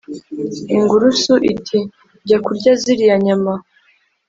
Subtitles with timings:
[0.75, 1.79] ingurusu iti
[2.27, 3.53] «jya kurya ziriya nyama.»